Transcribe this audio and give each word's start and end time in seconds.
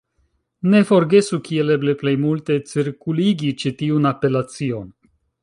Ne 0.69 0.79
forgesu 0.91 1.37
kiel 1.47 1.73
eble 1.75 1.95
plej 1.99 2.13
multe 2.23 2.57
cirkuligi 2.73 3.53
ĉi 3.65 3.75
tiun 3.83 4.13
apelacion! 4.15 4.91